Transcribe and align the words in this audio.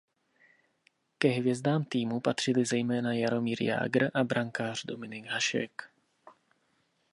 Ke 1.17 1.29
hvězdám 1.41 1.83
týmu 1.85 2.19
patřili 2.19 2.65
zejména 2.65 3.13
Jaromír 3.13 3.63
Jágr 3.63 4.09
a 4.13 4.23
brankář 4.23 4.85
Dominik 4.85 5.25
Hašek. 5.25 5.83